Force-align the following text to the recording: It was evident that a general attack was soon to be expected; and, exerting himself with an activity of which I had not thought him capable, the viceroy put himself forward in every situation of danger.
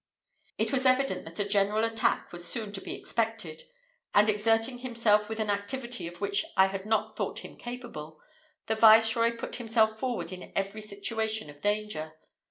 It 0.57 0.71
was 0.73 0.87
evident 0.87 1.25
that 1.25 1.37
a 1.37 1.47
general 1.47 1.83
attack 1.83 2.31
was 2.31 2.47
soon 2.47 2.71
to 2.71 2.81
be 2.81 2.95
expected; 2.95 3.65
and, 4.15 4.29
exerting 4.31 4.79
himself 4.79 5.29
with 5.29 5.39
an 5.39 5.51
activity 5.51 6.07
of 6.07 6.19
which 6.19 6.43
I 6.57 6.65
had 6.69 6.87
not 6.87 7.15
thought 7.15 7.45
him 7.45 7.55
capable, 7.55 8.19
the 8.65 8.73
viceroy 8.73 9.37
put 9.37 9.57
himself 9.57 9.99
forward 9.99 10.31
in 10.31 10.51
every 10.55 10.81
situation 10.81 11.51
of 11.51 11.61
danger. 11.61 12.13